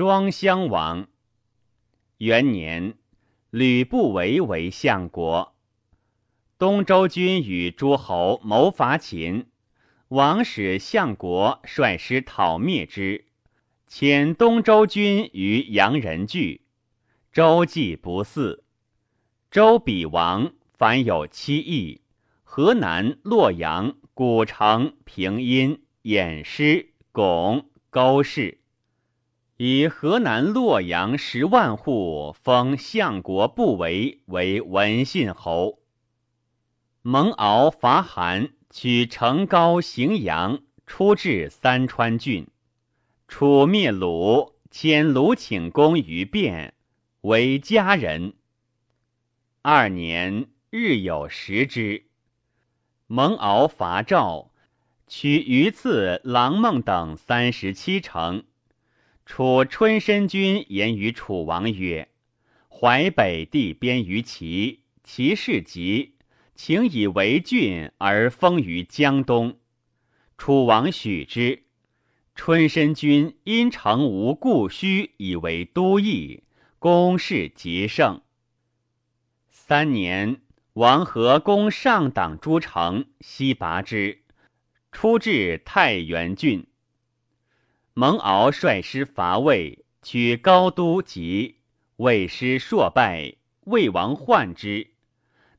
[0.00, 1.08] 庄襄王。
[2.16, 2.94] 元年，
[3.50, 5.54] 吕不韦为相国。
[6.56, 9.48] 东周军与诸侯谋伐秦，
[10.08, 13.26] 王使相国率师讨灭之，
[13.90, 16.62] 遣东周军于阳人聚。
[17.30, 18.60] 周既不嗣。
[19.50, 22.00] 周比王凡有七邑：
[22.42, 28.59] 河南、洛阳、古城、平阴、偃师、巩、沟氏。
[29.62, 35.80] 以河南、洛阳十万户封相国不韦为文信侯。
[37.02, 42.46] 蒙敖伐韩，取成皋、荥阳，出至三川郡。
[43.28, 46.72] 楚灭鲁，迁鲁顷公于汴。
[47.20, 48.32] 为家人。
[49.60, 52.06] 二年，日有食之。
[53.06, 54.52] 蒙敖伐赵，
[55.06, 58.44] 取榆次、郎孟等三十七城。
[59.32, 62.08] 楚春申君言于楚王曰
[62.68, 66.16] ：“淮北地边于齐，齐士急，
[66.56, 69.56] 请以为郡而封于江东。”
[70.36, 71.62] 楚王许之。
[72.34, 76.42] 春申君因城无故虚，以为都邑。
[76.80, 78.22] 公事极盛。
[79.48, 80.40] 三年，
[80.72, 84.22] 王和攻上党诸城，西拔之，
[84.90, 86.66] 出至太原郡。
[88.00, 91.56] 蒙敖率师伐魏，取高都及
[91.96, 93.34] 魏师硕败，
[93.64, 94.92] 魏王患之，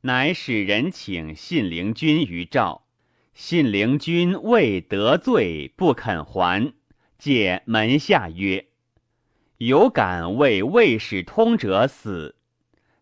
[0.02, 2.88] 乃使人请信陵君于赵。
[3.36, 6.74] 信陵君未得罪，不肯还，
[7.20, 8.66] 借门下曰。
[9.60, 12.38] 有敢为魏使通者死，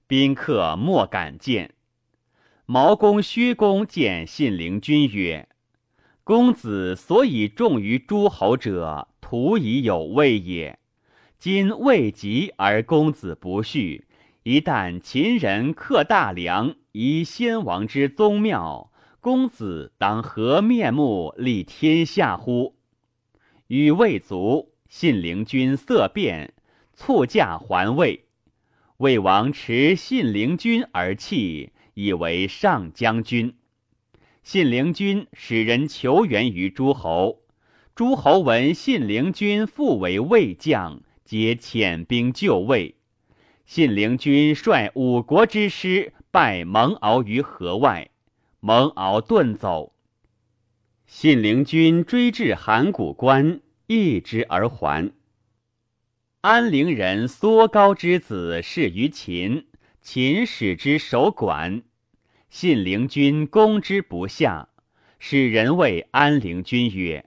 [0.05, 1.75] 宾客莫敢见。
[2.65, 5.47] 毛公、薛公见信陵君曰
[6.25, 10.79] ：“公子所以重于诸侯者，徒以有位也。
[11.37, 14.01] 今未及而公子不恤，
[14.41, 22.73] 一旦秦人克大梁，以先王之宗庙，公子当何面目立天下乎？”
[23.69, 24.73] 语未卒。
[24.87, 26.55] 信陵君色变，
[26.95, 28.25] 促驾还魏。
[28.97, 33.53] 魏王持信陵君而弃，以为上将军。
[34.41, 37.41] 信陵君使人求援于诸侯，
[37.99, 42.95] 诸侯闻信陵君复为魏将，皆遣兵就魏。
[43.65, 48.09] 信陵君率五国之师败蒙敖于河外，
[48.61, 49.91] 蒙敖遁走。
[51.07, 53.59] 信陵君追至函谷关。
[53.87, 55.11] 易之而还。
[56.39, 59.67] 安陵人缩高之子事于秦，
[60.01, 61.83] 秦使之守管。
[62.49, 64.69] 信陵君攻之不下，
[65.19, 67.25] 使人谓安陵君曰：“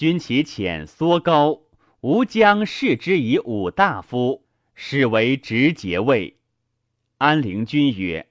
[0.00, 1.60] 君其遣缩高，
[2.00, 6.38] 吾将视之以五大夫，使为直节位。”
[7.20, 8.26] 安陵君曰：“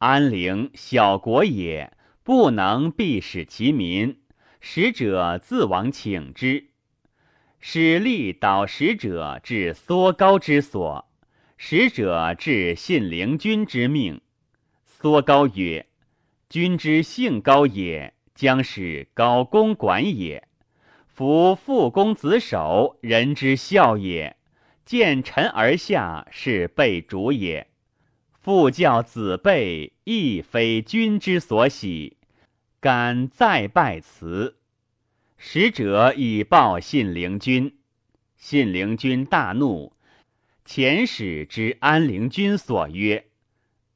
[0.00, 4.20] 安陵小国也，不能必使其民，
[4.58, 6.68] 使者自往请之。”
[7.60, 11.10] 使吏导使者至缩高之所，
[11.58, 14.22] 使者至信陵君之命。
[14.86, 15.84] 缩高曰
[16.48, 20.48] ：“君之性高也，将使高公管也。
[21.14, 24.34] 夫父公子守，人之孝也。
[24.86, 27.66] 见臣而下，是备主也。
[28.32, 32.16] 父教子备，亦非君之所喜。
[32.80, 34.56] 敢再拜辞。”
[35.36, 37.76] 使者以报信陵君，
[38.36, 39.92] 信陵君大怒，
[40.66, 43.26] 遣使之安陵君所曰：“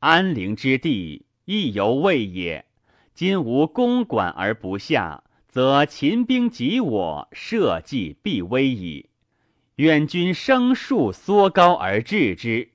[0.01, 2.67] 安陵之地，亦犹未也。
[3.15, 5.25] 今无公管而不下，
[5.57, 9.09] 则秦兵及我，社稷必危矣。
[9.77, 12.73] 愿君生数缩高而治之。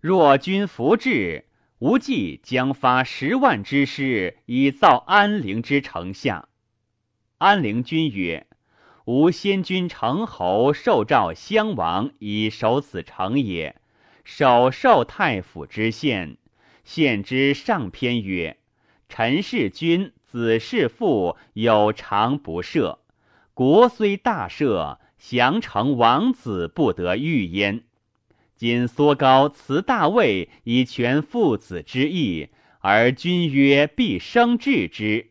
[0.00, 1.44] 若君弗治，
[1.78, 6.48] 吾计将发十万之师，以造安陵之城下。”
[7.38, 8.48] 安陵君曰
[9.06, 13.80] ：“吾先君成侯受诏襄王以守此城也，
[14.24, 16.36] 守受太府之县。
[16.82, 18.56] 县之上篇曰
[19.08, 22.98] ：‘臣是君，子是父，有常不赦。
[23.54, 27.84] 国虽大赦，降成王子不得御焉。
[28.54, 35.30] 今缩高辞大位以全父子之义，而君曰必生治之。’”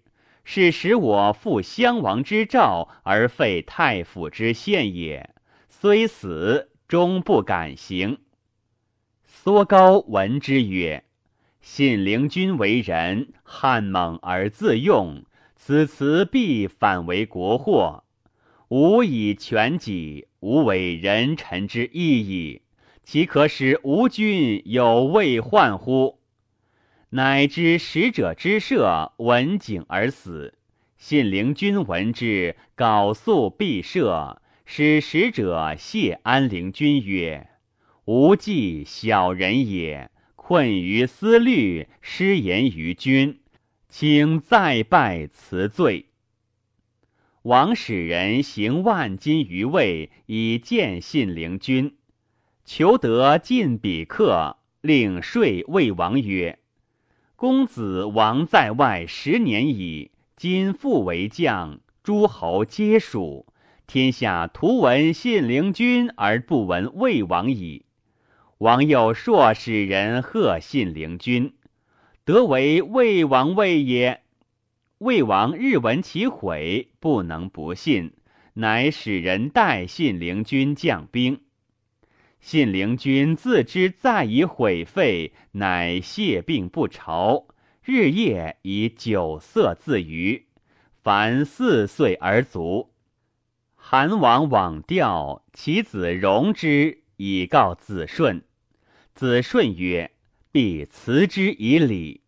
[0.50, 5.36] 是使我负襄王之诏而废太傅之献也，
[5.68, 8.20] 虽死终不敢行。
[9.26, 11.04] 缩高闻之曰
[11.62, 15.24] ：“信陵君为人悍猛而自用，
[15.56, 18.04] 此辞必反为国祸。
[18.70, 22.62] 吾以权己，无为人臣之义矣。
[23.04, 26.20] 岂可使吴君有未患乎？
[27.12, 30.56] 乃知使者之射，闻景而死。
[30.98, 37.48] 信陵君闻之，缟素必射，使使者谢安陵君曰
[38.04, 40.12] ：“吾计小人也，
[40.48, 43.42] 困于思虑，失言于君，
[43.90, 46.06] 请再拜辞罪。”
[47.44, 51.98] 王使人行万金于魏，以见信陵君。
[52.64, 56.60] 求得进比客，令说魏王曰
[57.36, 63.48] ：“公子王在外十年矣，今复为将，诸侯皆属，
[63.86, 67.87] 天下图闻信陵君而不闻魏王矣。
[68.60, 71.54] 王又硕使人贺信陵君，
[72.26, 74.24] 得为魏王位也。
[74.98, 78.14] 魏王日闻其悔，不能不信，
[78.54, 81.42] 乃使人代信陵君将兵。”
[82.42, 87.46] 信陵君自知再以毁废，乃谢病不朝，
[87.84, 90.48] 日夜以酒色自娱，
[91.04, 92.92] 凡四岁而卒。
[93.76, 98.44] 韩王往吊，其子荣之，以告子顺。
[99.18, 100.12] 子顺曰
[100.54, 102.22] ：“必辞之以礼。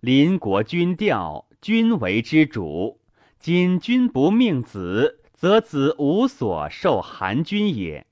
[0.00, 3.00] 邻国君调，君为之主。
[3.38, 8.06] 今君不命子，则子无所受韩君也。”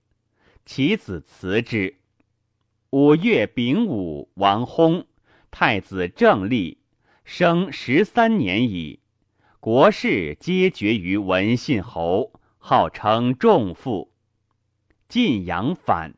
[0.65, 1.99] 其子辞之。
[2.89, 5.05] 五月丙午，王薨。
[5.51, 6.79] 太子正立，
[7.27, 9.01] 生十三年矣。
[9.61, 14.11] 国事皆决于文信侯，号称仲父。
[15.11, 16.15] 晋阳反。